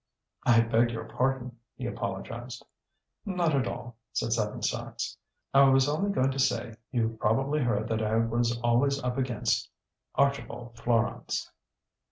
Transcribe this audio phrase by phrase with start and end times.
[0.47, 2.65] "I beg your pardon!" he apologised.
[3.23, 5.15] "Not at all," said Seven Sachs.
[5.53, 9.69] "I was only going to say you've probably heard that I was always up against
[10.15, 11.51] Archibald Florance."